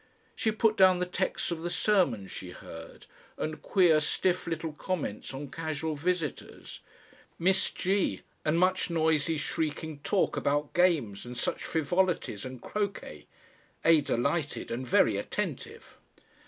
[0.35, 3.05] She put down the texts of the sermons she heard,
[3.37, 6.79] and queer stiff little comments on casual visitors,
[7.37, 8.21] "Miss G.
[8.43, 13.27] and much noisy shrieking talk about games and such frivolities and CROQUAY.
[13.85, 14.01] A.
[14.01, 15.99] delighted and VERY ATTENTIVE."